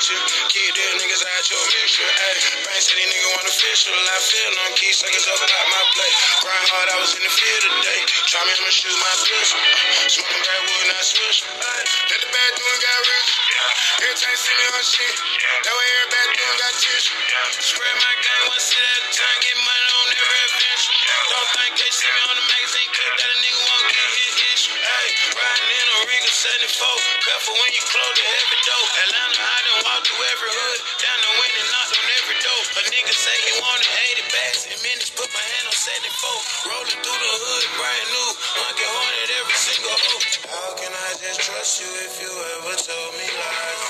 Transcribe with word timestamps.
that 0.00 0.08
you. 0.08 0.16
Keep 0.48 0.72
them 0.80 0.96
niggas 0.96 1.20
out 1.20 1.44
your 1.52 1.60
mixture. 1.60 2.08
Ayy, 2.08 2.64
Brain 2.64 2.80
said 2.80 2.96
these 2.96 3.10
niggas 3.12 3.32
want 3.36 3.44
official. 3.52 3.92
I 3.92 4.16
feel 4.24 4.50
them, 4.56 4.72
keep 4.72 4.94
suckers 4.96 5.28
up 5.28 5.40
out 5.44 5.66
my 5.68 5.82
plate. 5.92 6.16
Grind 6.40 6.68
hard, 6.72 6.88
I 6.88 6.96
was 7.04 7.12
in 7.20 7.22
the 7.24 7.28
field 7.28 7.62
today. 7.68 8.00
Try 8.32 8.40
me, 8.48 8.52
I'ma 8.56 8.72
shoot 8.72 8.96
my 8.96 9.14
pistol. 9.28 9.60
Smoking 10.08 10.40
backwood, 10.40 10.86
not 10.88 11.04
switch. 11.04 11.38
Let 11.44 12.20
the 12.24 12.30
bad 12.32 12.50
dude 12.56 12.80
got 12.80 12.98
rich. 13.04 13.30
Every 14.00 14.16
time 14.16 14.32
you 14.32 14.40
see 14.40 14.56
me 14.56 14.64
on 14.72 14.84
shit, 14.88 15.14
that 15.68 15.74
way 15.76 15.86
every 15.92 16.08
bad 16.08 16.28
dude 16.32 16.56
got 16.56 16.72
tissue. 16.80 17.20
Spread 17.60 17.96
my 18.00 18.14
game 18.24 18.44
one 18.48 18.62
sit 18.64 18.80
a 18.80 18.96
time, 19.12 19.38
get 19.44 19.56
money 19.60 19.88
on 20.00 20.06
every 20.16 20.40
adventure. 20.48 20.96
Don't 21.28 21.48
think 21.60 21.72
they 21.76 21.90
see 21.92 22.08
me 22.08 22.20
on 22.24 22.36
the 22.40 22.46
magazine 22.48 22.90
74. 26.40 26.88
Careful 27.20 27.52
when 27.52 27.72
you 27.76 27.84
close 27.84 28.16
the 28.16 28.24
heavy 28.24 28.58
door. 28.64 28.86
Atlanta, 29.04 29.40
I 29.44 29.58
done 29.60 29.80
walked 29.84 30.08
through 30.08 30.24
every 30.24 30.52
hood. 30.56 30.80
Down 31.04 31.18
the 31.20 31.32
wind 31.36 31.54
and 31.60 31.68
knocked 31.68 31.92
on 32.00 32.06
every 32.16 32.38
door. 32.40 32.62
A 32.80 32.82
nigga 32.88 33.12
say 33.12 33.36
he 33.44 33.52
wanted 33.60 33.88
80 34.24 34.24
bags 34.32 34.62
in 34.72 34.78
minutes. 34.80 35.12
Put 35.12 35.28
my 35.36 35.44
hand 35.44 35.68
on 35.68 35.76
74. 35.76 36.72
Rolling 36.72 37.00
through 37.04 37.20
the 37.20 37.34
hood, 37.44 37.64
brand 37.76 38.08
new. 38.08 38.30
Get 38.80 38.88
haunted 38.88 39.30
every 39.36 39.58
single 39.60 39.92
hoe. 39.92 40.24
How 40.48 40.70
can 40.80 40.92
I 40.96 41.10
just 41.20 41.44
trust 41.44 41.84
you 41.84 41.90
if 42.08 42.16
you 42.24 42.32
ever 42.32 42.72
told 42.72 43.12
me 43.20 43.28
lies? 43.28 43.80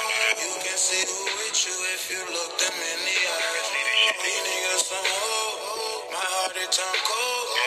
You 0.43 0.53
can 0.67 0.75
see 0.75 1.07
who 1.07 1.23
with 1.39 1.59
you 1.71 1.77
if 1.95 2.03
you 2.11 2.21
look 2.35 2.53
them 2.59 2.75
in 2.75 2.99
the 3.07 3.19
eyes. 3.31 3.67
These 4.19 4.43
niggas 4.43 4.83
some 4.91 5.07
hoes. 5.07 6.11
My 6.11 6.27
heart 6.35 6.59
it 6.59 6.71
turn 6.75 6.99
cold. 7.07 7.60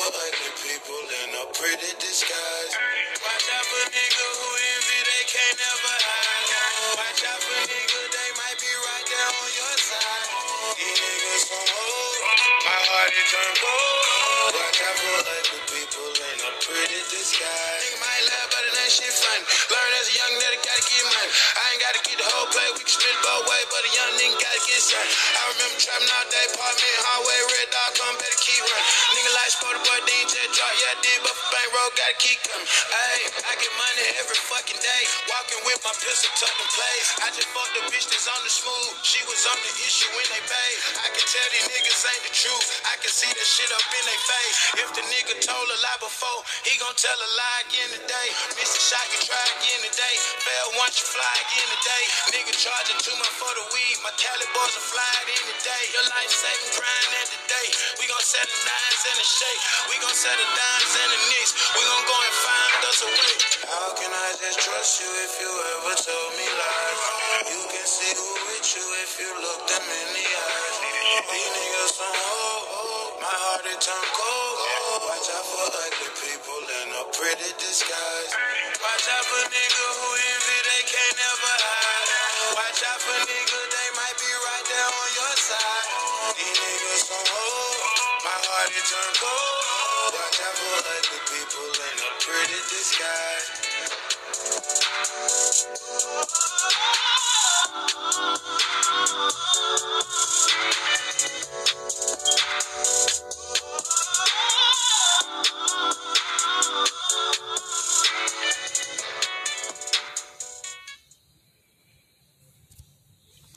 Out 0.00 0.16
for 0.16 0.16
ugly 0.16 0.52
people 0.64 0.96
in 1.12 1.28
a 1.36 1.44
pretty 1.52 1.92
disguise. 2.00 2.72
Watch 3.20 3.48
out 3.52 3.64
for 3.68 3.84
niggas 3.92 4.36
who 4.40 4.48
envy, 4.48 5.00
they 5.04 5.24
can't 5.28 5.56
never 5.60 5.96
hide. 6.00 6.96
Watch 6.96 7.20
out 7.28 7.40
for 7.44 7.60
niggas, 7.68 8.08
they 8.08 8.30
might 8.32 8.58
be 8.64 8.72
right 8.80 9.06
there 9.12 9.28
on 9.28 9.50
your 9.60 9.76
side. 9.76 10.28
These 10.80 11.00
niggas 11.04 11.44
some 11.52 11.68
hoes. 11.68 12.16
My 12.64 12.80
heart 12.80 13.12
it 13.12 13.26
turn 13.28 13.52
cold. 13.60 14.52
Watch 14.56 14.80
out 14.88 14.96
for 15.04 15.20
ugly 15.20 15.60
people 15.68 16.08
in 16.16 16.38
a 16.48 16.52
pretty 16.64 17.00
disguise. 17.12 17.80
Nigga 17.84 18.00
might 18.00 18.24
laugh, 18.24 18.48
but 18.56 18.62
it 18.72 18.74
ain't 18.80 18.94
shit 18.96 19.12
funny. 19.12 19.44
Learn 19.68 19.90
as 20.00 20.06
a 20.08 20.14
young 20.16 20.34
nigga, 20.40 20.64
gotta 20.64 20.84
get 20.88 21.04
money. 21.12 21.32
I 21.60 21.62
ain't 21.76 21.82
gotta 21.84 22.00
get 22.08 22.16
the 22.16 22.28
whole 22.32 22.48
play, 22.48 22.68
we 22.72 22.80
can 22.88 22.88
split 22.88 23.16
both 23.20 23.44
ways, 23.44 23.68
but 23.68 23.82
a 23.84 23.90
young 23.92 24.12
nigga 24.16 24.36
gotta 24.40 24.62
get 24.64 24.80
something. 24.80 25.12
I 25.12 25.42
remember 25.52 25.76
trapping 25.76 26.08
all 26.08 26.26
day, 26.32 26.46
apartment, 26.56 26.96
hallway, 27.04 27.40
red 27.52 27.68
dot, 27.68 27.90
come 28.00 28.16
better 28.16 28.29
I 30.90 30.94
did, 31.02 31.22
but 31.22 31.49
bankroll, 31.70 31.90
gotta 31.94 32.18
keep 32.18 32.38
coming. 32.50 32.66
Ayy, 32.66 33.22
I 33.46 33.52
get 33.54 33.72
money 33.78 34.06
every 34.18 34.40
fucking 34.50 34.80
day. 34.82 35.02
Walking 35.30 35.62
with 35.66 35.78
my 35.86 35.94
pistol 36.02 36.30
tucked 36.34 36.58
in 36.58 36.68
place. 36.74 37.08
I 37.22 37.28
just 37.30 37.46
fucked 37.54 37.74
the 37.78 37.82
bitch 37.94 38.06
that's 38.10 38.26
on 38.26 38.40
the 38.42 38.50
smooth. 38.50 38.90
She 39.06 39.22
was 39.30 39.38
on 39.46 39.58
the 39.62 39.72
issue 39.86 40.10
when 40.18 40.26
they 40.34 40.42
paid. 40.42 40.76
I 41.06 41.08
can 41.14 41.22
tell 41.22 41.48
these 41.54 41.68
niggas 41.70 42.02
ain't 42.10 42.24
the 42.26 42.34
truth. 42.34 42.66
I 42.90 42.94
can 42.98 43.12
see 43.14 43.30
the 43.30 43.46
shit 43.46 43.70
up 43.70 43.86
in 43.86 44.04
their 44.06 44.22
face. 44.26 44.56
If 44.82 44.88
the 44.98 45.04
nigga 45.14 45.34
told 45.46 45.66
a 45.70 45.78
lie 45.78 46.00
before, 46.02 46.40
he 46.66 46.74
gon' 46.82 46.96
tell 46.98 47.14
a 47.14 47.30
lie 47.38 47.60
again 47.70 47.90
today. 48.02 48.28
Miss 48.58 48.74
a 48.74 48.82
shot, 48.82 49.06
you 49.14 49.20
try 49.22 49.44
again 49.62 49.80
today. 49.86 50.14
Fail 50.42 50.68
once, 50.82 50.98
you 50.98 51.06
fly 51.06 51.34
again 51.46 51.68
today. 51.78 52.04
Nigga 52.34 52.52
charging 52.58 52.98
too 52.98 53.14
much 53.22 53.34
for 53.38 53.52
the 53.54 53.64
weed. 53.70 53.96
My 54.02 54.12
Cali 54.18 54.48
boys 54.54 54.74
are 54.74 54.86
flying 54.90 55.28
in 55.30 55.42
today. 55.54 55.82
Your 55.94 56.06
life 56.18 56.32
saving 56.34 56.72
grind 56.74 57.10
the 57.30 57.40
day. 57.46 57.68
We 58.02 58.04
gon' 58.10 58.22
set 58.26 58.46
the 58.46 58.60
nines 58.66 59.02
in 59.06 59.16
the 59.18 59.26
shake. 59.26 59.62
We 59.92 59.96
gon' 60.02 60.16
set 60.16 60.34
the 60.34 60.48
dimes 60.50 60.92
in 60.98 61.08
the 61.14 61.20
nicks. 61.30 61.52
We 61.76 61.82
gon' 61.84 62.06
go 62.08 62.16
and 62.16 62.36
find 62.40 62.80
us 62.88 63.00
a 63.04 63.10
way. 63.12 63.36
How 63.68 63.88
can 64.00 64.12
I 64.12 64.28
just 64.40 64.58
trust 64.64 65.00
you 65.04 65.10
if 65.28 65.32
you 65.44 65.52
ever 65.52 65.94
told 66.00 66.30
me 66.40 66.46
lies? 66.48 67.00
You 67.52 67.62
can 67.68 67.86
see 67.86 68.12
who 68.16 68.28
with 68.48 68.66
you 68.76 68.86
if 69.04 69.12
you 69.20 69.30
look 69.44 69.62
them 69.68 69.84
in 69.84 70.08
the 70.16 70.26
eyes. 70.26 70.76
These 71.28 71.50
niggas 71.52 71.92
some 72.00 72.16
hoes. 72.16 73.20
My 73.20 73.30
heart 73.32 73.64
it 73.68 73.80
turned 73.80 74.12
cold. 74.16 74.56
Watch 75.04 75.28
out 75.36 75.46
for 75.46 75.66
ugly 75.68 76.10
people 76.24 76.62
in 76.82 76.88
a 76.96 77.04
pretty 77.14 77.50
disguise. 77.60 78.32
Watch 78.80 79.06
out 79.12 79.24
for 79.28 79.44
niggas 79.52 79.96
who 80.00 80.10
envy, 80.16 80.58
they 80.66 80.82
can't 80.88 81.16
never 81.20 81.54
hide. 81.60 82.56
Watch 82.56 82.80
out 82.88 83.00
for 83.04 83.18
niggas, 83.28 83.68
they 83.70 83.90
might 84.00 84.16
be 84.18 84.32
right 84.32 84.66
there 84.72 84.90
on 84.90 85.08
your 85.14 85.34
side. 85.36 85.88
These 86.34 86.58
niggas 86.58 87.02
some 87.06 87.28
hoes. 87.28 87.80
My 88.24 88.36
heart 88.48 88.72
it 88.74 88.86
turn 88.88 89.12
cold. 89.20 89.69
People 90.32 91.72
in 91.74 91.98
a 91.98 92.10
pretty 92.20 92.60
disguise. 92.70 93.48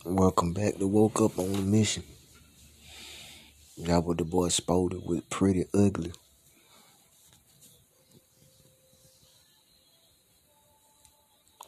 Welcome 0.06 0.54
back 0.54 0.78
to 0.80 0.88
Woke 0.88 1.22
Up 1.22 1.38
on 1.38 1.52
the 1.52 1.60
Mission. 1.60 2.04
That 3.78 4.04
what 4.04 4.18
the 4.18 4.26
boy 4.26 4.48
Spody 4.48 5.06
with 5.06 5.30
Pretty 5.30 5.66
Ugly. 5.74 6.14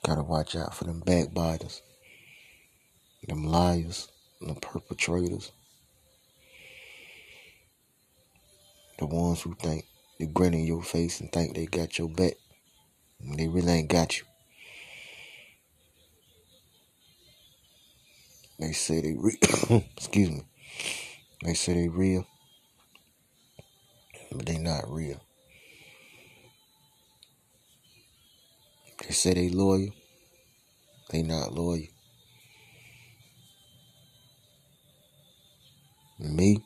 Gotta 0.06 0.22
watch 0.22 0.56
out 0.56 0.76
for 0.76 0.84
them 0.84 1.00
backbiters, 1.00 1.82
them 3.28 3.46
liars, 3.46 4.08
them 4.40 4.56
perpetrators, 4.56 5.52
the 9.00 9.08
ones 9.08 9.42
who 9.42 9.56
think 9.56 9.86
they 10.20 10.28
grin 10.28 10.54
in 10.54 10.66
your 10.66 10.84
face 10.84 11.22
and 11.22 11.32
think 11.32 11.56
they 11.56 11.66
got 11.66 11.98
your 11.98 12.10
back. 12.10 12.34
They 13.20 13.48
really 13.48 13.72
ain't 13.72 13.90
got 13.90 14.20
you. 14.20 14.26
They 18.60 18.74
say 18.74 19.02
they 19.02 19.16
re- 19.18 19.40
excuse 19.98 20.30
me. 20.30 20.44
They 21.44 21.56
say 21.56 21.74
they 21.74 21.88
real, 21.90 22.28
but 24.32 24.46
they 24.46 24.60
not 24.60 24.86
real. 24.88 25.20
They 29.08 29.14
say 29.14 29.34
they 29.36 29.50
loyal, 29.50 29.90
they 31.12 31.22
not 31.22 31.54
loyal. 31.54 31.86
Me, 36.18 36.64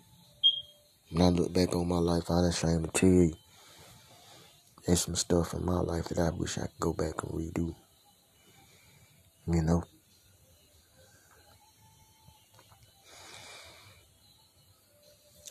when 1.10 1.22
I 1.22 1.30
look 1.30 1.52
back 1.52 1.76
on 1.76 1.88
my 1.88 1.98
life, 1.98 2.30
I'm 2.30 2.46
ashamed 2.46 2.86
to 2.86 2.92
tell 2.92 3.10
you 3.10 3.34
there's 4.86 5.02
some 5.02 5.16
stuff 5.16 5.54
in 5.54 5.66
my 5.66 5.82
life 5.82 6.06
that 6.06 6.20
I 6.20 6.30
wish 6.30 6.58
I 6.58 6.62
could 6.62 6.80
go 6.80 6.94
back 6.94 7.24
and 7.24 7.34
redo. 7.34 7.76
You 9.48 9.62
know? 9.62 9.84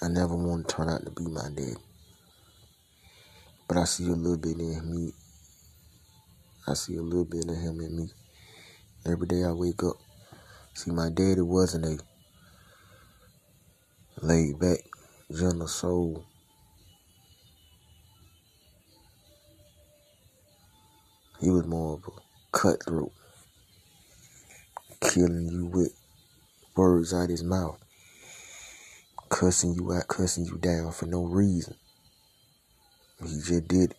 I 0.01 0.09
never 0.09 0.35
want 0.37 0.69
to 0.69 0.75
turn 0.75 0.89
out 0.89 1.05
to 1.05 1.11
be 1.11 1.29
my 1.29 1.49
dad. 1.55 1.77
But 3.67 3.77
I 3.77 3.85
see 3.85 4.07
a 4.07 4.13
little 4.13 4.39
bit 4.39 4.57
in 4.59 4.91
me. 4.91 5.13
I 6.69 6.75
see 6.75 6.97
a 6.97 7.03
little 7.03 7.25
bit 7.25 7.49
of 7.49 7.57
him 7.57 7.81
in 7.81 7.97
me. 7.97 8.11
Every 9.07 9.27
day 9.27 9.43
I 9.43 9.53
wake 9.53 9.83
up. 9.83 9.97
See, 10.75 10.91
my 10.91 11.09
daddy 11.09 11.41
wasn't 11.41 11.87
a 11.87 11.99
laid 14.21 14.59
back, 14.59 14.81
gentle 15.35 15.67
soul. 15.67 16.27
He 21.41 21.49
was 21.49 21.65
more 21.65 21.95
of 21.95 22.05
a 22.07 22.21
cutthroat, 22.53 23.13
killing 25.01 25.49
you 25.51 25.65
with 25.65 25.95
words 26.77 27.15
out 27.15 27.31
his 27.31 27.43
mouth, 27.43 27.83
cussing 29.31 29.73
you 29.73 29.95
out, 29.95 30.07
cussing 30.09 30.45
you 30.45 30.59
down 30.59 30.93
for 30.93 31.07
no 31.07 31.25
reason. 31.25 31.77
He 33.23 33.41
just 33.41 33.69
did 33.69 33.93
it. 33.93 33.97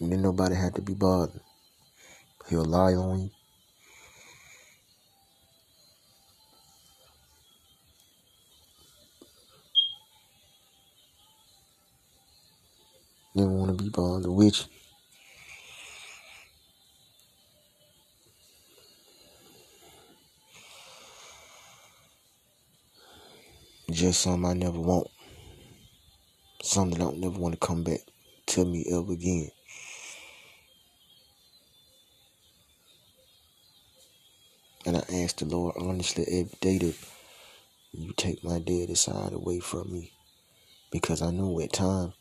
And 0.00 0.12
then 0.12 0.22
nobody 0.22 0.54
had 0.54 0.74
to 0.74 0.82
be 0.82 0.94
bothered. 0.94 1.40
He'll 2.48 2.64
lie 2.64 2.94
on 2.94 3.20
you. 3.20 3.30
Didn't 13.34 13.52
want 13.52 13.76
to 13.76 13.84
be 13.84 13.90
bothered 13.90 14.30
with 14.30 14.60
you. 14.60 14.74
just 23.94 24.22
something 24.22 24.44
I 24.50 24.54
never 24.54 24.80
want. 24.80 25.06
Something 26.62 27.00
I 27.00 27.04
don't 27.04 27.20
never 27.20 27.38
want 27.38 27.54
to 27.54 27.66
come 27.66 27.84
back 27.84 28.00
to 28.46 28.64
me 28.64 28.84
ever 28.90 29.12
again. 29.12 29.50
And 34.86 34.96
I 34.98 35.04
ask 35.22 35.38
the 35.38 35.46
Lord 35.46 35.76
honestly 35.78 36.24
every 36.28 36.58
day 36.60 36.78
that 36.78 36.96
you 37.92 38.12
take 38.16 38.44
my 38.44 38.58
daddy 38.58 38.94
side 38.94 39.32
away 39.32 39.60
from 39.60 39.90
me. 39.90 40.12
Because 40.90 41.22
I 41.22 41.30
know 41.30 41.58
at 41.60 41.72
times 41.72 42.12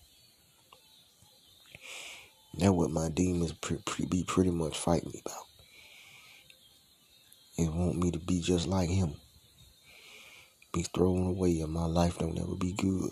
that 2.58 2.72
what 2.72 2.92
my 2.92 3.10
demons 3.10 3.52
pre- 3.52 3.82
pre- 3.86 4.06
be 4.06 4.24
pretty 4.24 4.52
much 4.52 4.78
fighting 4.78 5.12
me 5.14 5.22
about. 5.26 5.46
It 7.58 7.72
want 7.72 7.98
me 7.98 8.12
to 8.12 8.20
be 8.20 8.40
just 8.40 8.68
like 8.68 8.90
him. 8.90 9.16
Be 10.72 10.84
thrown 10.84 11.28
away 11.28 11.60
and 11.60 11.72
my 11.72 11.86
life 11.86 12.18
don't 12.18 12.40
ever 12.40 12.56
be 12.56 12.72
good. 12.72 13.12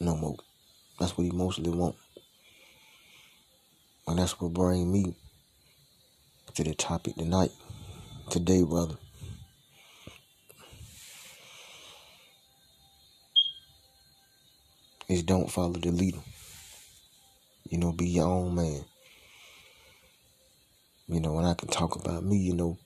No 0.00 0.16
more. 0.16 0.36
That's 0.98 1.18
what 1.18 1.24
he 1.24 1.30
mostly 1.30 1.70
want. 1.70 1.96
And 4.06 4.18
that's 4.18 4.40
what 4.40 4.54
bring 4.54 4.90
me 4.90 5.14
to 6.54 6.64
the 6.64 6.74
topic 6.74 7.16
tonight. 7.16 7.50
Today, 8.30 8.62
brother. 8.62 8.96
Is 15.08 15.22
don't 15.22 15.50
follow 15.50 15.72
the 15.72 15.90
leader. 15.90 16.18
You 17.70 17.78
know, 17.78 17.92
be 17.92 18.06
your 18.06 18.26
own 18.26 18.54
man. 18.54 18.84
You 21.06 21.20
know, 21.20 21.32
when 21.32 21.46
I 21.46 21.54
can 21.54 21.68
talk 21.68 21.96
about 21.96 22.22
me, 22.22 22.36
you 22.36 22.54
know, 22.54 22.76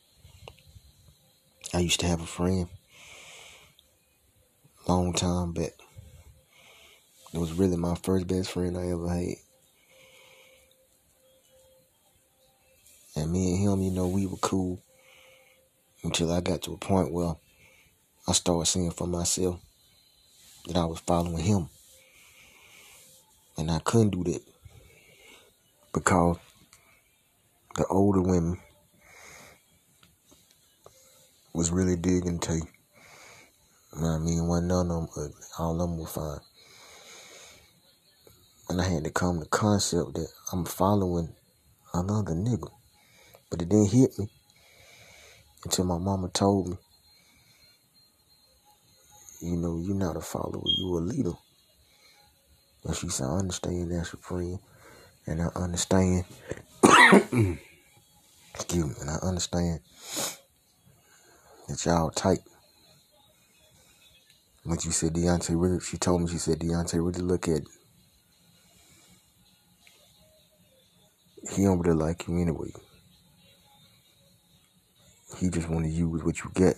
I 1.74 1.80
used 1.80 1.98
to 2.00 2.06
have 2.06 2.20
a 2.20 2.26
friend 2.26 2.68
long 4.86 5.12
time 5.12 5.52
back. 5.52 5.72
It 7.34 7.38
was 7.38 7.52
really 7.52 7.76
my 7.76 7.96
first 7.96 8.28
best 8.28 8.52
friend 8.52 8.78
I 8.78 8.90
ever 8.90 9.08
had. 9.08 9.34
And 13.16 13.32
me 13.32 13.54
and 13.54 13.60
him, 13.60 13.82
you 13.82 13.90
know, 13.90 14.06
we 14.06 14.26
were 14.26 14.36
cool 14.36 14.80
until 16.02 16.32
I 16.32 16.40
got 16.40 16.62
to 16.62 16.72
a 16.72 16.76
point 16.76 17.12
where 17.12 17.36
I 18.26 18.32
started 18.32 18.66
seeing 18.66 18.90
for 18.90 19.06
myself 19.06 19.60
that 20.66 20.76
I 20.76 20.84
was 20.84 21.00
following 21.00 21.44
him. 21.44 21.68
And 23.56 23.70
I 23.70 23.78
couldn't 23.80 24.10
do 24.10 24.24
that 24.24 24.42
because 25.92 26.38
the 27.76 27.86
older 27.86 28.22
women 28.22 28.58
was 31.52 31.70
really 31.70 31.96
digging 31.96 32.38
to 32.40 32.54
you. 32.54 32.66
You 33.94 34.02
know 34.02 34.08
I 34.08 34.18
mean? 34.18 34.46
One 34.46 34.68
none 34.68 34.90
of 34.90 35.14
them. 35.14 35.32
All 35.58 35.74
of 35.74 35.78
them 35.78 35.98
were 35.98 36.06
fine. 36.06 36.40
And 38.68 38.80
I 38.80 38.88
had 38.88 39.04
to 39.04 39.10
come 39.10 39.38
to 39.38 39.40
the 39.40 39.50
concept 39.50 40.14
that 40.14 40.28
I'm 40.50 40.64
following 40.64 41.34
another 41.92 42.32
nigga. 42.32 42.70
But 43.50 43.60
it 43.60 43.68
didn't 43.68 43.90
hit 43.90 44.18
me 44.18 44.30
until 45.64 45.84
my 45.84 45.98
mama 45.98 46.28
told 46.28 46.70
me, 46.70 46.76
you 49.40 49.56
know, 49.56 49.78
you're 49.78 49.94
not 49.94 50.16
a 50.16 50.20
follower, 50.20 50.62
you're 50.78 50.98
a 50.98 51.02
leader. 51.02 51.32
And 52.84 52.96
she 52.96 53.08
said, 53.08 53.26
I 53.26 53.38
understand 53.38 53.92
that's 53.92 54.14
your. 54.14 54.58
And 55.26 55.40
I 55.40 55.48
understand, 55.54 56.24
excuse 58.54 58.86
me, 58.86 58.94
and 59.00 59.10
I 59.10 59.16
understand 59.22 59.80
that 61.68 61.84
y'all 61.84 62.10
tight. 62.10 62.40
But 64.64 64.84
you 64.84 64.92
said 64.92 65.14
Deontay 65.14 65.60
really, 65.60 65.80
she 65.80 65.96
told 65.96 66.22
me, 66.22 66.28
she 66.28 66.38
said, 66.38 66.60
Deontay 66.60 66.94
really 66.94 67.22
look 67.22 67.48
at. 67.48 67.62
He 71.54 71.64
don't 71.64 71.80
really 71.80 71.98
like 71.98 72.28
you 72.28 72.40
anyway. 72.40 72.70
He 75.38 75.48
just 75.48 75.68
want 75.68 75.84
to 75.84 75.90
use 75.90 76.22
what 76.22 76.38
you 76.42 76.50
get. 76.54 76.76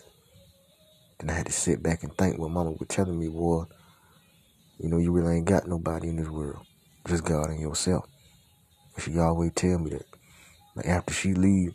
Then 1.19 1.31
I 1.31 1.35
had 1.35 1.47
to 1.47 1.53
sit 1.53 1.83
back 1.83 2.03
and 2.03 2.17
think 2.17 2.39
what 2.39 2.51
mama 2.51 2.73
was 2.73 2.89
telling 2.89 3.19
me 3.19 3.29
was, 3.29 3.67
you 4.79 4.89
know, 4.89 4.99
you 4.99 5.13
really 5.13 5.37
ain't 5.37 5.47
got 5.47 5.69
nobody 5.69 6.09
in 6.09 6.17
this 6.17 6.29
world. 6.29 6.65
Just 7.07 7.25
God 7.25 7.51
and 7.51 7.61
yourself. 7.61 8.07
And 8.95 9.05
she 9.05 9.19
always 9.19 9.53
tell 9.55 9.79
me 9.79 9.91
that. 9.91 10.07
Like 10.75 10.87
after 10.87 11.15
she 11.15 11.35
leave, 11.35 11.75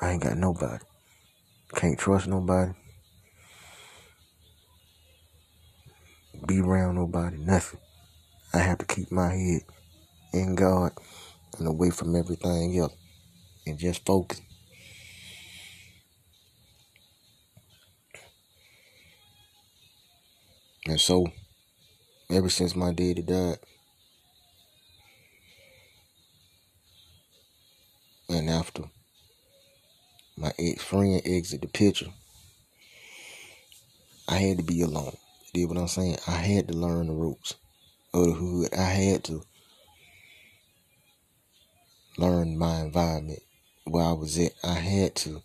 I 0.00 0.12
ain't 0.12 0.22
got 0.22 0.36
nobody. 0.36 0.84
Can't 1.74 1.98
trust 1.98 2.28
nobody. 2.28 2.72
Be 6.46 6.60
around 6.60 6.96
nobody, 6.96 7.36
nothing. 7.38 7.80
I 8.52 8.58
have 8.58 8.78
to 8.78 8.84
keep 8.84 9.10
my 9.10 9.32
head 9.32 9.62
in 10.32 10.54
God 10.54 10.92
and 11.58 11.66
away 11.66 11.90
from 11.90 12.14
everything 12.14 12.78
else 12.78 12.94
and 13.66 13.78
just 13.78 14.04
focus. 14.04 14.40
And 20.86 21.00
so, 21.00 21.26
ever 22.30 22.50
since 22.50 22.76
my 22.76 22.92
daddy 22.92 23.22
died, 23.22 23.58
and 28.28 28.50
after 28.50 28.84
my 30.36 30.52
ex 30.58 30.82
friend 30.82 31.22
exited 31.24 31.62
the 31.62 31.68
picture, 31.68 32.10
I 34.28 34.36
had 34.36 34.58
to 34.58 34.62
be 34.62 34.82
alone. 34.82 35.16
You 35.52 35.62
did 35.62 35.68
what 35.70 35.78
I'm 35.78 35.88
saying? 35.88 36.18
I 36.26 36.32
had 36.32 36.68
to 36.68 36.74
learn 36.74 37.06
the 37.06 37.14
ropes 37.14 37.54
of 38.12 38.26
the 38.26 38.32
hood. 38.32 38.74
I 38.74 38.82
had 38.82 39.24
to 39.24 39.42
learn 42.18 42.58
my 42.58 42.80
environment 42.80 43.40
where 43.84 44.04
I 44.04 44.12
was 44.12 44.38
at. 44.38 44.52
I 44.62 44.74
had 44.74 45.14
to 45.16 45.40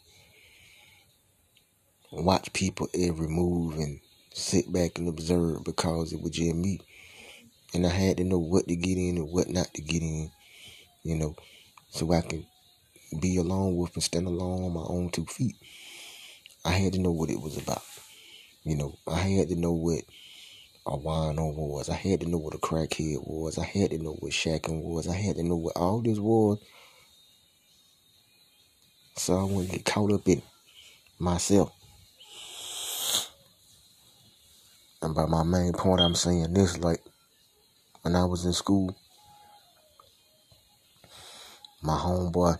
watch 2.11 2.51
people 2.51 2.89
every 2.93 3.27
move 3.27 3.75
and 3.79 4.01
sit 4.33 4.71
back 4.71 4.97
and 4.97 5.07
observe 5.07 5.63
because 5.63 6.13
it 6.13 6.21
was 6.21 6.31
just 6.31 6.55
me. 6.55 6.79
And 7.73 7.85
I 7.85 7.89
had 7.89 8.17
to 8.17 8.23
know 8.23 8.39
what 8.39 8.67
to 8.67 8.75
get 8.75 8.97
in 8.97 9.17
and 9.17 9.29
what 9.29 9.49
not 9.49 9.73
to 9.75 9.81
get 9.81 10.01
in, 10.01 10.31
you 11.03 11.15
know, 11.15 11.35
so 11.89 12.11
I 12.11 12.21
can 12.21 12.45
be 13.19 13.37
alone 13.37 13.75
with 13.75 13.93
and 13.95 14.03
stand 14.03 14.27
alone 14.27 14.63
on 14.63 14.73
my 14.73 14.85
own 14.87 15.09
two 15.11 15.25
feet. 15.25 15.55
I 16.65 16.71
had 16.71 16.93
to 16.93 16.99
know 16.99 17.11
what 17.11 17.29
it 17.29 17.41
was 17.41 17.57
about. 17.57 17.83
You 18.63 18.75
know, 18.75 18.97
I 19.07 19.17
had 19.17 19.49
to 19.49 19.55
know 19.55 19.71
what 19.71 20.01
a 20.85 20.97
wino 20.97 21.55
was. 21.55 21.89
I 21.89 21.95
had 21.95 22.21
to 22.21 22.29
know 22.29 22.37
what 22.37 22.55
a 22.55 22.57
crackhead 22.57 23.25
was. 23.25 23.57
I 23.57 23.65
had 23.65 23.91
to 23.91 23.97
know 23.97 24.13
what 24.19 24.31
shacking 24.31 24.83
was. 24.83 25.07
I 25.07 25.15
had 25.15 25.37
to 25.37 25.43
know 25.43 25.55
what 25.55 25.77
all 25.77 26.01
this 26.01 26.19
was. 26.19 26.59
So 29.15 29.37
I 29.37 29.43
wouldn't 29.43 29.71
get 29.71 29.85
caught 29.85 30.11
up 30.11 30.27
in 30.27 30.41
myself. 31.19 31.71
And 35.01 35.15
by 35.15 35.25
my 35.25 35.43
main 35.43 35.73
point, 35.73 36.01
I'm 36.01 36.15
saying 36.15 36.53
this 36.53 36.77
like 36.77 37.01
when 38.01 38.15
I 38.15 38.25
was 38.25 38.45
in 38.45 38.53
school, 38.53 38.95
my 41.81 41.95
homeboy, 41.97 42.57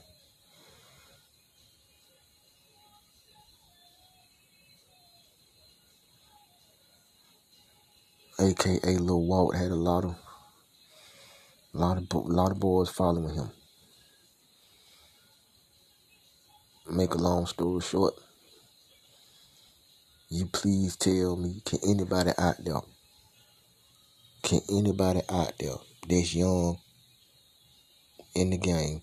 aka 8.40 8.98
Lil 8.98 9.22
Walt, 9.26 9.56
had 9.56 9.72
a 9.72 9.76
lot 9.76 10.06
of, 10.06 10.16
lot 11.74 11.98
of, 11.98 12.08
lot 12.14 12.52
of 12.52 12.60
boys 12.60 12.90
following 12.90 13.36
him. 13.36 13.52
Make 16.90 17.14
a 17.14 17.18
long 17.18 17.46
story 17.46 17.82
short, 17.82 18.14
you 20.30 20.46
please 20.46 20.96
tell 20.96 21.36
me, 21.36 21.62
can 21.66 21.80
anybody 21.88 22.32
out 22.38 22.64
there, 22.64 22.82
can 24.44 24.60
anybody 24.72 25.22
out 25.30 25.54
there 25.60 25.76
that's 26.08 26.36
young 26.36 26.78
in 28.36 28.52
the 28.52 28.58
game, 28.58 29.02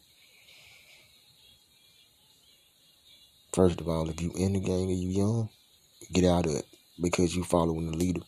first 3.53 3.81
of 3.81 3.89
all, 3.89 4.09
if 4.09 4.23
you 4.23 4.31
in 4.37 4.53
the 4.53 4.61
game 4.61 4.89
and 4.89 4.99
you 4.99 5.11
young, 5.11 5.49
get 6.13 6.25
out 6.25 6.47
of 6.47 6.53
it 6.53 6.67
because 7.01 7.35
you 7.35 7.43
following 7.43 7.91
the 7.91 7.97
leader. 7.97 8.23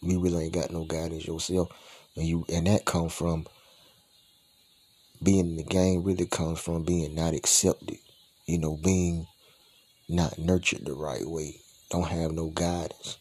You 0.00 0.20
really 0.20 0.44
ain't 0.44 0.54
got 0.54 0.70
no 0.70 0.84
guidance 0.84 1.26
yourself, 1.26 1.68
and 2.14 2.26
you 2.26 2.44
and 2.52 2.66
that 2.66 2.84
come 2.84 3.08
from 3.08 3.46
being 5.22 5.50
in 5.50 5.56
the 5.56 5.64
game. 5.64 6.04
Really 6.04 6.26
comes 6.26 6.60
from 6.60 6.84
being 6.84 7.14
not 7.14 7.34
accepted. 7.34 7.98
You 8.46 8.58
know, 8.58 8.76
being 8.76 9.26
not 10.08 10.38
nurtured 10.38 10.84
the 10.84 10.92
right 10.92 11.24
way. 11.24 11.63
Don't 11.90 12.08
have 12.08 12.32
no 12.32 12.50
guidance. 12.50 13.18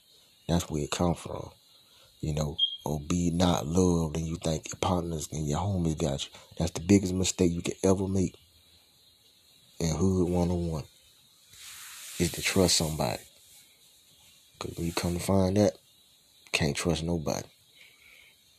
That's 0.48 0.70
where 0.70 0.84
it 0.84 0.92
come 0.92 1.16
from. 1.16 1.50
You 2.22 2.34
know, 2.34 2.58
or 2.86 3.00
be 3.00 3.32
not 3.32 3.66
loved 3.66 4.18
and 4.18 4.26
you 4.26 4.38
think 4.38 4.70
your 4.70 4.78
partners 4.80 5.30
and 5.32 5.48
your 5.48 5.60
homies 5.60 5.98
got 5.98 6.26
you. 6.26 6.32
That's 6.58 6.72
the 6.72 6.82
biggest 6.82 7.14
mistake 7.14 7.52
you 7.52 7.62
can 7.62 7.76
ever 7.84 8.08
make 8.08 8.36
in 9.80 9.96
hood 9.96 10.30
one 10.30 10.50
on 10.50 10.68
one. 10.68 10.84
Is 12.20 12.32
to 12.34 12.42
trust 12.42 12.78
somebody. 12.78 13.22
Cause 14.60 14.74
when 14.78 14.86
you 14.88 14.94
come 14.94 15.16
to 15.16 15.20
find 15.20 15.58
that, 15.58 15.78
can't 16.52 16.76
trust 16.76 17.04
nobody. 17.04 17.48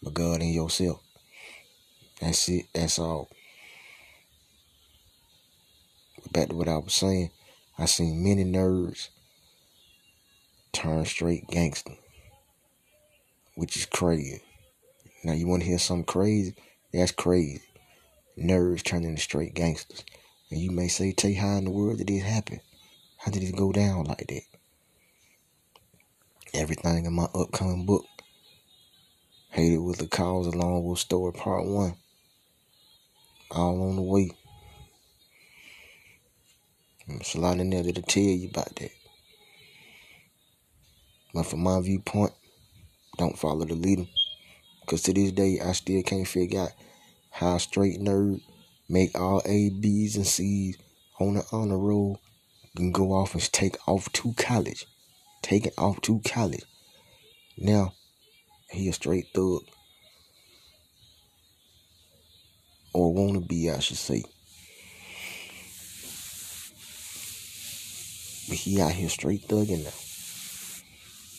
But 0.02 0.14
God 0.14 0.40
and 0.40 0.52
yourself. 0.52 1.00
That's 2.20 2.48
it. 2.48 2.66
That's 2.74 2.98
all. 2.98 3.30
Back 6.32 6.48
to 6.48 6.54
what 6.54 6.68
I 6.68 6.76
was 6.78 6.94
saying. 6.94 7.30
I 7.78 7.86
seen 7.86 8.22
many 8.22 8.44
nerds 8.44 9.08
turn 10.74 11.04
straight 11.04 11.46
gangster. 11.48 11.94
Which 13.54 13.76
is 13.76 13.86
crazy. 13.86 14.42
Now 15.22 15.32
you 15.32 15.46
wanna 15.46 15.64
hear 15.64 15.78
something 15.78 16.04
crazy? 16.04 16.54
That's 16.92 17.12
crazy. 17.12 17.62
Nerds 18.38 18.82
turning 18.82 19.10
into 19.10 19.22
straight 19.22 19.54
gangsters. 19.54 20.04
And 20.50 20.60
you 20.60 20.70
may 20.70 20.88
say, 20.88 21.12
Tay, 21.12 21.34
how 21.34 21.56
in 21.56 21.64
the 21.64 21.70
world 21.70 21.98
did 21.98 22.08
this 22.08 22.22
happen? 22.22 22.60
How 23.16 23.30
did 23.30 23.42
it 23.42 23.56
go 23.56 23.72
down 23.72 24.04
like 24.04 24.26
that? 24.26 24.42
Everything 26.52 27.06
in 27.06 27.12
my 27.12 27.28
upcoming 27.34 27.86
book, 27.86 28.04
Hated 29.50 29.78
with 29.78 29.98
the 29.98 30.06
Cause, 30.06 30.46
along 30.46 30.84
with 30.84 30.98
Story 30.98 31.32
Part 31.32 31.64
1. 31.64 31.94
All 33.52 33.88
on 33.88 33.96
the 33.96 34.02
way. 34.02 34.32
There's 37.06 37.34
a 37.34 37.40
lot 37.40 37.58
in 37.58 37.70
there 37.70 37.82
that'll 37.82 38.02
tell 38.02 38.22
you 38.22 38.48
about 38.48 38.74
that. 38.76 38.90
But 41.34 41.46
from 41.46 41.64
my 41.64 41.80
viewpoint, 41.80 42.32
don't 43.18 43.38
follow 43.38 43.64
the 43.64 43.74
leader. 43.74 44.06
Because 44.80 45.02
to 45.02 45.12
this 45.12 45.32
day, 45.32 45.58
I 45.60 45.72
still 45.72 46.02
can't 46.04 46.28
figure 46.28 46.60
out 46.60 46.72
how 47.30 47.58
straight 47.58 47.98
nerd 48.00 48.40
make 48.88 49.18
all 49.18 49.42
A, 49.44 49.70
B's, 49.70 50.14
and 50.14 50.26
C's 50.26 50.78
on 51.18 51.34
the 51.34 51.44
honor 51.50 51.78
roll 51.78 52.20
and 52.76 52.94
go 52.94 53.12
off 53.12 53.34
and 53.34 53.52
take 53.52 53.76
off 53.88 54.12
to 54.12 54.32
college. 54.34 54.86
Take 55.42 55.66
it 55.66 55.74
off 55.76 56.00
to 56.02 56.20
college. 56.20 56.64
Now, 57.58 57.94
he 58.70 58.88
a 58.88 58.92
straight 58.92 59.26
thug. 59.34 59.62
Or 62.92 63.12
wanna 63.12 63.40
be, 63.40 63.70
I 63.70 63.80
should 63.80 63.96
say. 63.96 64.22
But 68.48 68.58
he 68.58 68.80
out 68.80 68.92
here 68.92 69.08
straight 69.08 69.48
thugging 69.48 69.84
now. 69.84 70.13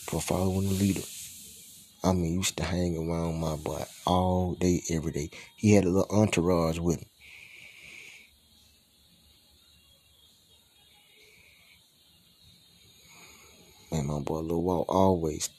For 0.08 0.22
following 0.22 0.70
the 0.70 0.76
leader. 0.76 1.02
I 2.04 2.14
mean, 2.14 2.34
used 2.36 2.58
to 2.58 2.64
hang 2.64 2.96
around 2.96 3.40
my 3.40 3.56
boy 3.56 3.84
all 4.06 4.54
day, 4.54 4.84
every 4.92 5.12
day. 5.12 5.32
He 5.56 5.74
had 5.74 5.86
a 5.86 5.90
little 5.90 6.16
entourage 6.16 6.78
with 6.78 7.00
him. 7.00 7.10
And 13.92 14.08
my 14.08 14.20
boy 14.20 14.42
Lil 14.42 14.62
Walt 14.62 14.86
always 14.88 15.50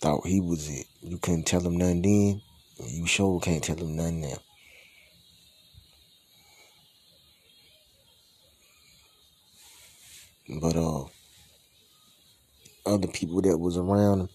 thought 0.00 0.26
he 0.26 0.40
was 0.40 0.68
it. 0.68 0.86
You 1.00 1.18
couldn't 1.18 1.46
tell 1.46 1.60
him 1.60 1.76
nothing 1.76 2.02
then. 2.02 2.42
You 2.88 3.06
sure 3.06 3.38
can't 3.38 3.62
tell 3.62 3.76
him 3.76 3.94
nothing 3.94 4.22
now. 4.22 4.38
But 10.60 10.76
uh 10.76 11.04
other 12.84 13.08
people 13.08 13.40
that 13.42 13.58
was 13.58 13.76
around 13.76 14.20
him 14.20 14.28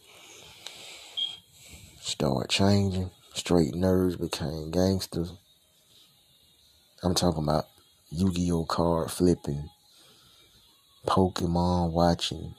started 2.00 2.50
changing. 2.50 3.12
Straight 3.34 3.74
nerds 3.74 4.20
became 4.20 4.72
gangsters. 4.72 5.34
I'm 7.04 7.13
talking 7.13 7.44
about 7.44 7.66
Yu-Gi-Oh 8.10 8.66
card 8.66 9.12
flipping, 9.12 9.70
Pokemon 11.06 11.92
watching, 11.92 12.56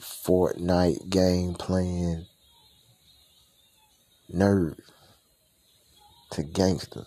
Fortnite 0.00 1.10
game 1.10 1.54
playing, 1.54 2.26
nerd 4.32 4.78
to 6.30 6.42
gangsters. 6.42 7.06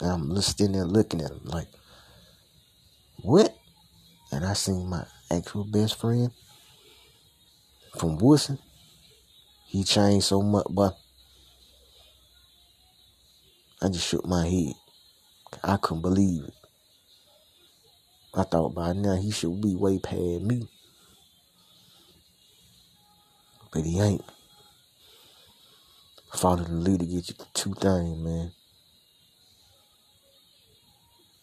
And 0.00 0.10
I'm 0.10 0.30
listening 0.30 0.72
there 0.72 0.84
looking 0.84 1.20
at 1.20 1.28
them 1.28 1.44
like, 1.44 1.68
what? 3.22 3.56
And 4.32 4.44
I 4.44 4.52
seen 4.52 4.88
my 4.88 5.04
actual 5.30 5.64
best 5.64 5.98
friend 5.98 6.30
from 7.98 8.18
Woodson. 8.18 8.58
He 9.66 9.84
changed 9.84 10.26
so 10.26 10.42
much, 10.42 10.66
but 10.70 10.96
I 13.82 13.88
just 13.88 14.06
shook 14.06 14.26
my 14.26 14.46
head. 14.46 14.74
I 15.62 15.76
couldn't 15.76 16.02
believe 16.02 16.44
it. 16.44 16.54
I 18.34 18.44
thought 18.44 18.74
by 18.74 18.92
now 18.92 19.16
he 19.16 19.30
should 19.30 19.60
be 19.60 19.74
way 19.74 19.98
past 19.98 20.42
me. 20.42 20.68
But 23.72 23.84
he 23.84 24.00
ain't. 24.00 24.24
Follow 26.34 26.62
the 26.62 26.72
leader 26.72 27.04
get 27.04 27.28
you 27.28 27.34
two 27.52 27.74
things, 27.74 28.18
man. 28.18 28.52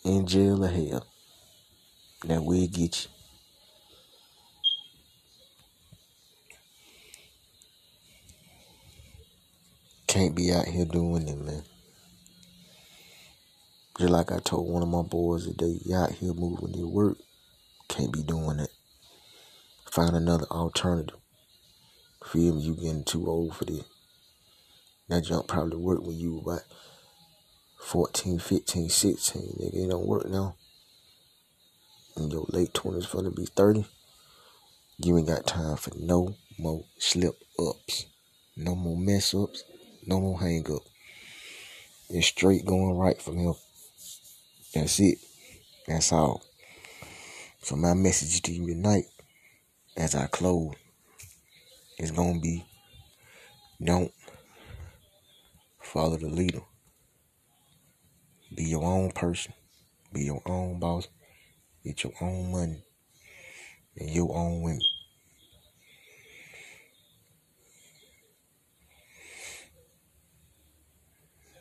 In 0.05 0.25
jail 0.25 0.63
or 0.63 0.69
hell. 0.69 1.05
Will 2.25 2.67
get 2.67 3.05
you. 3.05 3.11
Can't 10.07 10.35
be 10.35 10.51
out 10.51 10.65
here 10.65 10.85
doing 10.85 11.27
it, 11.27 11.37
man. 11.37 11.63
Just 13.99 14.09
like 14.11 14.31
I 14.31 14.39
told 14.39 14.69
one 14.69 14.81
of 14.81 14.89
my 14.89 15.03
boys 15.03 15.45
today, 15.45 15.79
you 15.83 15.95
out 15.95 16.11
here 16.11 16.33
moving 16.33 16.73
your 16.73 16.87
work. 16.87 17.17
Can't 17.87 18.11
be 18.11 18.23
doing 18.23 18.59
it. 18.59 18.69
Find 19.91 20.15
another 20.15 20.45
alternative. 20.51 21.17
Feel 22.25 22.55
me? 22.55 22.61
You 22.61 22.75
getting 22.75 23.03
too 23.03 23.27
old 23.27 23.55
for 23.55 23.65
this. 23.65 23.83
That 25.07 25.23
junk 25.23 25.47
probably 25.47 25.77
worked 25.77 26.03
when 26.03 26.17
you 26.17 26.39
about 26.39 26.63
14, 27.79 28.39
15, 28.39 28.89
16. 28.89 29.41
Nigga, 29.41 29.85
it 29.85 29.89
don't 29.89 30.07
work 30.07 30.27
now. 30.27 30.55
In 32.17 32.31
your 32.31 32.45
late 32.49 32.73
20s, 32.73 33.11
gonna 33.11 33.29
be 33.29 33.45
30. 33.45 33.85
You 34.97 35.19
ain't 35.19 35.27
got 35.27 35.45
time 35.45 35.77
for 35.77 35.91
no 35.95 36.35
more 36.57 36.83
slip 36.97 37.35
ups. 37.59 38.07
No 38.55 38.73
more 38.73 38.97
mess 38.97 39.35
ups. 39.35 39.63
No 40.07 40.19
more 40.19 40.39
hang 40.39 40.65
up. 40.71 40.81
It's 42.09 42.25
straight 42.25 42.65
going 42.65 42.97
right 42.97 43.21
from 43.21 43.37
here. 43.37 43.53
That's 44.73 44.99
it. 44.99 45.19
That's 45.87 46.11
all. 46.11 46.43
So 47.61 47.75
my 47.75 47.93
message 47.93 48.41
to 48.41 48.51
you 48.51 48.65
tonight, 48.65 49.05
as 49.95 50.15
I 50.15 50.25
close, 50.25 50.73
is 51.99 52.09
gonna 52.09 52.39
be 52.39 52.65
don't 53.83 54.11
follow 55.79 56.17
the 56.17 56.29
leader. 56.29 56.61
Be 58.55 58.63
your 58.63 58.83
own 58.83 59.11
person. 59.11 59.53
Be 60.11 60.23
your 60.23 60.41
own 60.47 60.79
boss. 60.79 61.07
Get 61.87 62.03
your 62.03 62.11
own 62.19 62.51
money. 62.51 62.83
And 63.95 64.09
your 64.09 64.35
own 64.35 64.61
women. 64.61 64.81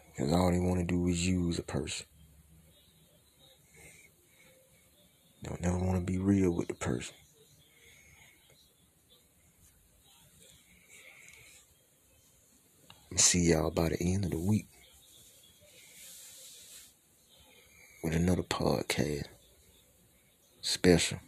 Because 0.09 0.33
all 0.33 0.51
they 0.51 0.59
want 0.59 0.81
to 0.81 0.85
do 0.85 1.07
is 1.07 1.25
use 1.25 1.61
a 1.61 1.63
person. 1.63 2.07
They 5.43 5.49
don't 5.49 5.61
never 5.61 5.79
want 5.79 6.05
to 6.05 6.13
be 6.13 6.19
real 6.19 6.51
with 6.51 6.67
the 6.67 6.75
person. 6.75 7.15
See 13.15 13.53
y'all 13.53 13.71
by 13.71 13.91
the 13.91 14.03
end 14.03 14.25
of 14.25 14.33
the 14.33 14.41
week 14.41 14.67
with 18.03 18.15
another 18.15 18.43
podcast. 18.43 19.27
Special. 20.67 21.23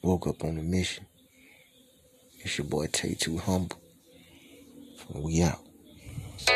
Woke 0.00 0.28
up 0.28 0.44
on 0.44 0.56
a 0.58 0.62
mission. 0.62 1.06
It's 2.38 2.56
your 2.56 2.68
boy 2.68 2.86
Tay 2.86 3.14
Too 3.14 3.36
Humble. 3.36 3.76
We 5.12 5.42
out. 5.42 5.58
I 6.46 6.54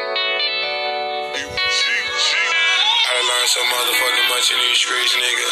learned 3.19 3.51
so 3.51 3.61
motherfucking 3.67 4.29
much 4.31 4.47
in 4.55 4.59
these 4.63 4.79
streets, 4.79 5.11
nigga. 5.19 5.49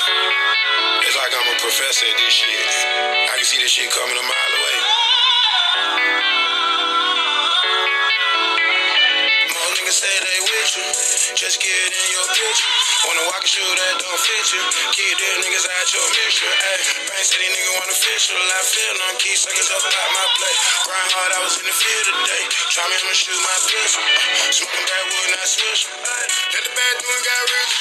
It's 1.03 1.17
like 1.19 1.35
I'm 1.35 1.51
a 1.51 1.59
professor 1.59 2.07
at 2.07 2.17
this 2.17 2.33
shit. 2.33 2.47
I 2.47 3.35
can 3.35 3.45
see 3.45 3.59
this 3.59 3.73
shit 3.73 3.91
coming 3.91 4.15
a 4.15 4.23
mile 4.23 4.55
away. 4.63 6.38
More 10.69 10.85
niggas 10.85 10.97
say 10.97 11.09
they 11.09 11.17
with 11.17 11.17
with 11.17 11.29
you. 11.29 11.37
Just 11.37 11.61
get 11.63 11.71
in 11.71 12.09
your 12.13 12.29
picture. 12.29 12.73
Wanna 13.09 13.25
walk 13.33 13.45
a 13.45 13.49
shoe 13.49 13.65
that 13.65 13.95
don't 14.01 14.21
fit 14.21 14.47
you. 14.53 14.63
Keep 14.93 15.17
them 15.17 15.37
niggas 15.45 15.65
out 15.65 15.87
your 15.95 16.07
mixture. 16.13 16.51
Ayy, 16.51 17.09
Brain 17.09 17.25
said 17.25 17.41
these 17.41 17.53
niggas 17.57 17.75
want 17.79 17.91
official. 17.91 18.37
I 18.37 18.61
feel 18.69 18.95
them 18.99 19.15
key 19.17 19.37
suckers 19.37 19.71
up 19.73 19.81
about 19.81 20.11
my 20.13 20.27
plate. 20.37 20.59
Grind 20.85 21.13
hard, 21.15 21.33
I 21.33 21.41
was 21.45 21.55
in 21.61 21.65
the 21.65 21.73
field 21.73 22.05
today. 22.13 22.45
Try 22.75 22.85
me, 22.89 22.97
I'ma 23.01 23.15
shoot 23.17 23.41
my 23.41 23.57
pistol. 23.69 24.03
Uh, 24.05 24.53
smoking 24.53 24.87
wood, 24.89 25.29
not 25.33 25.49
switch. 25.49 25.83
Let 25.89 26.63
the 26.65 26.73
bad 26.75 26.95
doing 27.01 27.23
got 27.25 27.43
rich. 27.49 27.73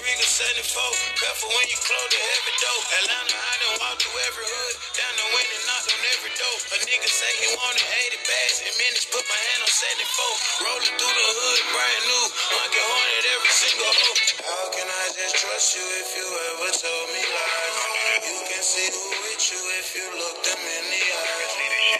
riding 0.00 0.16
in 0.16 0.20
a 0.20 0.24
Riga 0.24 0.26
74. 0.28 1.20
Careful 1.20 1.50
when 1.52 1.66
you 1.68 1.78
close 1.80 2.08
the 2.10 2.20
heavy 2.20 2.54
door. 2.60 2.80
Atlanta, 3.00 3.36
I 3.36 3.54
done 3.60 3.76
walked 3.80 4.00
through 4.02 4.18
every 4.32 4.46
hood. 4.48 4.74
Down 4.96 5.14
the 5.16 5.26
wind 5.36 5.50
and 5.50 5.64
knocked 5.68 5.90
on 5.92 6.00
every 6.16 6.32
door. 6.40 6.56
A 6.72 6.76
nigga 6.88 7.08
say 7.08 7.30
he 7.40 7.48
wanted 7.60 7.84
80 7.84 8.28
bags. 8.28 8.56
In 8.64 8.72
minutes, 8.80 9.06
put 9.12 9.24
my 9.28 9.40
hand 9.52 9.60
on 9.64 9.72
74. 9.72 10.64
Rolling 10.64 10.94
through 10.96 11.16
the 11.16 11.28
hood, 11.36 11.60
brand 11.74 12.04
new. 12.08 12.24
Hunky 12.56 12.80
hornet 12.80 13.24
every 13.34 13.54
single 13.54 13.92
hoe. 13.92 14.18
How 14.48 14.64
can 14.72 14.88
I 14.88 15.04
just 15.16 15.34
trust 15.36 15.68
you 15.76 15.84
if 16.00 16.08
you 16.16 16.26
ever 16.26 16.70
told 16.72 17.06
me 17.12 17.22
lies? 17.24 18.24
You 18.24 18.40
can 18.48 18.64
see 18.64 18.88
who 18.88 19.04
with 19.28 19.44
you 19.52 19.62
if 19.80 19.88
you 19.96 20.06
look 20.16 20.38
them 20.44 20.60
in 20.60 20.84
the 20.88 21.04
eyes. 21.04 21.52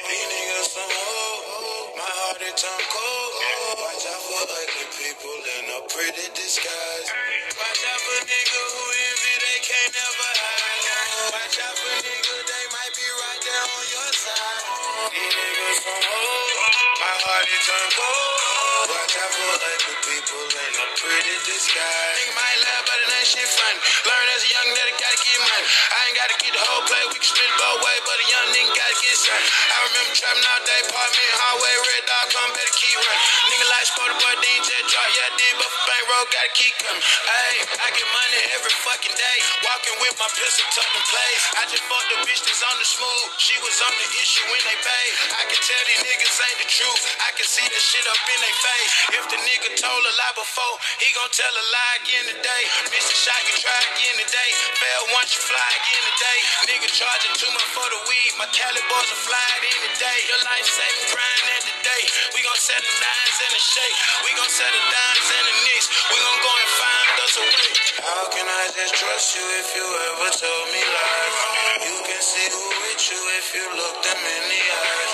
These 0.09 0.26
niggas 0.30 0.69
some 0.73 0.88
hoes. 0.88 1.97
My 1.97 2.09
heart 2.09 2.40
it 2.40 2.57
turn 2.57 2.83
cold. 2.92 3.33
Watch 3.76 4.04
out 4.09 4.23
for 4.25 4.45
ugly 4.49 4.88
people 4.97 5.37
in 5.59 5.64
a 5.76 5.80
pretty 5.92 6.26
disguise. 6.33 7.39
Watch 7.61 7.85
out 7.93 8.00
for 8.00 8.21
nigga 8.25 8.62
who 8.73 8.85
envy 8.88 9.35
they 9.45 9.59
can't 9.62 9.93
never 9.93 10.31
hide. 10.40 11.33
Watch 11.37 11.59
out 11.61 11.76
for 11.76 11.97
nigga 12.00 12.37
they 12.49 12.64
might 12.73 12.95
be 12.97 13.07
right 13.21 13.43
there 13.45 13.67
on 13.76 13.85
your 13.93 14.12
side. 14.17 14.64
These 15.12 15.35
niggas 15.37 15.79
some 15.85 16.05
hoes. 16.09 16.57
My 17.05 17.14
heart 17.25 17.47
it 17.52 17.62
turn 17.69 17.88
cold. 17.97 18.50
Watch 18.90 19.14
out 19.23 19.30
for 19.30 19.54
ugly 19.54 19.97
people 20.02 20.42
in 20.50 20.73
a 20.82 20.87
pretty 20.99 21.37
disguise. 21.47 22.14
Nigga 22.18 22.35
might 22.35 22.59
laugh, 22.66 22.82
but 22.90 22.99
it 23.06 23.09
ain't 23.23 23.28
shit 23.30 23.47
funny. 23.47 23.78
Learn 24.02 24.26
as 24.35 24.42
a 24.42 24.50
young 24.50 24.68
nigga, 24.75 24.99
gotta 24.99 25.18
get 25.23 25.38
money. 25.47 25.68
I 25.70 25.99
ain't 26.11 26.18
gotta 26.18 26.37
get 26.42 26.52
the 26.59 26.62
whole 26.66 26.82
play, 26.90 27.02
we 27.06 27.14
can 27.23 27.30
split 27.30 27.54
both 27.54 27.87
ways, 27.87 28.02
but 28.02 28.18
a 28.18 28.26
young 28.26 28.49
nigga 28.50 28.73
gotta 28.75 28.97
get 28.99 29.14
something. 29.14 29.47
I 29.47 29.76
remember 29.87 30.11
trapping 30.18 30.42
all 30.42 30.62
day, 30.66 30.80
apartment, 30.90 31.32
hallway, 31.38 31.75
red 31.87 32.02
dog, 32.11 32.26
come 32.35 32.50
better 32.50 32.75
keep 32.75 32.99
running. 32.99 33.26
Nigga 33.54 33.66
like 33.70 33.87
Sporty 33.94 34.16
Boy, 34.18 34.35
DJ 34.42 34.68
drop, 34.90 35.09
yeah, 35.14 35.28
I 35.30 35.32
did, 35.38 35.54
but 35.54 35.70
for 35.70 35.82
bankroll, 35.87 36.26
gotta 36.26 36.52
keep 36.59 36.75
coming. 36.82 37.04
Hey, 37.06 37.54
I 37.70 37.87
get 37.94 38.09
money 38.11 38.42
every 38.59 38.75
fucking 38.75 39.14
day. 39.14 39.38
Walking 39.70 39.97
with 40.02 40.18
my 40.18 40.31
pistol 40.35 40.66
tucked 40.74 40.98
in 40.98 41.05
place. 41.07 41.42
I 41.55 41.62
just 41.70 41.87
fucked 41.87 42.11
the 42.11 42.18
bitch 42.26 42.42
that's 42.42 42.62
on 42.66 42.74
the 42.74 42.88
smooth. 42.90 43.26
She 43.38 43.55
was 43.62 43.76
on 43.87 43.94
the 43.94 44.09
issue 44.18 44.44
when 44.50 44.62
they 44.66 44.79
paid. 44.83 45.12
I 45.38 45.46
can 45.46 45.61
tell 45.62 45.83
these 45.87 46.03
niggas 46.11 46.35
ain't 46.42 46.59
the 46.59 46.68
truth. 46.74 47.03
I 47.22 47.31
can 47.38 47.46
see 47.46 47.62
that 47.62 47.85
shit 47.87 48.03
up 48.11 48.18
in 48.18 48.38
their 48.42 48.59
face. 48.59 48.80
If 49.12 49.25
the 49.29 49.38
nigga 49.43 49.71
told 49.77 50.03
a 50.05 50.12
lie 50.16 50.37
before, 50.37 50.77
he 51.03 51.09
gon' 51.12 51.31
tell 51.35 51.53
a 51.53 51.64
lie 51.73 51.95
again 52.03 52.27
today. 52.33 52.62
Miss 52.93 53.07
a 53.11 53.16
shot, 53.16 53.40
you 53.49 53.55
try 53.61 53.81
again 53.93 54.16
today. 54.25 54.51
Fail 54.81 55.05
once, 55.16 55.37
you 55.37 55.43
fly 55.45 55.69
again 55.85 56.05
today. 56.14 56.38
Nigga 56.71 56.88
charging 56.88 57.35
too 57.37 57.51
much 57.53 57.69
for 57.77 57.87
the 57.93 58.01
weed. 58.09 58.33
My 58.40 58.49
Cali 58.53 58.83
boys 58.88 59.11
are 59.12 59.23
flying 59.29 59.62
in 59.69 59.79
today. 59.93 60.19
Your 60.33 60.43
life 60.49 60.66
saving 60.69 61.09
grind 61.12 61.47
at 61.59 61.62
the 61.69 61.77
day. 61.85 62.03
We 62.33 62.40
gon' 62.47 62.61
set 62.61 62.81
the 62.81 62.95
nines 63.05 63.38
in 63.45 63.51
the 63.53 63.62
shake. 63.62 63.99
We 64.25 64.31
gon' 64.38 64.53
set 64.53 64.73
the 64.73 64.83
dimes 64.88 65.29
in 65.29 65.45
the 65.45 65.57
nicks. 65.69 65.87
We 66.11 66.16
gon' 66.21 66.40
go 66.40 66.53
and 66.57 66.71
find 66.81 67.14
us 67.21 67.35
a 67.37 67.45
way. 67.45 67.69
How 68.01 68.25
can 68.33 68.47
I 68.49 68.64
just 68.73 68.95
trust 68.97 69.37
you 69.37 69.45
if 69.61 69.69
you 69.77 69.87
ever 69.87 70.29
told 70.33 70.66
me 70.73 70.83
lies? 70.83 71.37
You 71.85 71.97
can 72.09 72.23
see 72.23 72.47
who 72.49 72.64
with 72.88 73.03
you 73.12 73.21
if 73.40 73.47
you 73.53 73.66
look 73.77 73.97
them 74.07 74.21
in 74.21 74.43
the 74.49 74.62
eyes. 74.73 75.12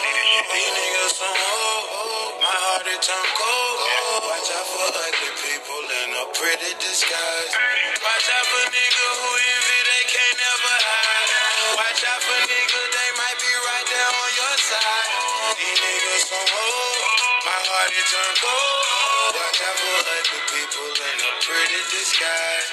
These 0.55 0.71
niggas 0.79 1.13
some 1.19 1.35
hoes. 1.35 2.16
My 2.47 2.55
heart 2.55 2.87
it 2.87 3.03
turned 3.03 3.33
cold. 3.43 4.23
Watch 4.23 4.55
out 4.55 4.67
for 4.71 4.87
ugly 4.87 5.35
people 5.35 5.83
in 5.83 6.15
a 6.15 6.31
pretty 6.31 6.79
disguise. 6.79 7.51
Watch 7.99 8.29
out 8.39 8.47
for 8.47 8.71
nigga 8.71 9.07
who 9.19 9.31
envy 9.35 9.81
they 9.83 10.05
can't 10.07 10.39
never 10.39 10.77
hide. 10.79 11.75
Watch 11.75 12.07
out 12.07 12.23
for 12.23 12.39
nigga 12.47 12.83
they 12.87 13.11
might 13.19 13.39
be 13.43 13.51
right 13.51 13.87
there 13.91 14.13
on 14.15 14.31
your 14.39 14.57
side. 14.63 15.11
These 15.59 15.75
niggas 15.75 16.23
so 16.31 16.39
hoes. 16.39 17.19
My 17.51 17.59
heart 17.67 17.91
it 17.91 18.07
turned 18.15 18.39
cold. 18.39 19.35
Watch 19.43 19.61
out 19.67 19.77
for 19.83 19.99
ugly 20.07 20.43
people 20.55 20.91
in 21.03 21.19
a 21.27 21.33
pretty 21.43 21.83
disguise. 21.91 22.71